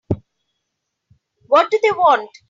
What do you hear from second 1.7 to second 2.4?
they want?